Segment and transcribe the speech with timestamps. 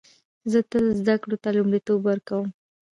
[0.51, 2.47] زه تل زده کړو ته لومړیتوب ورکوم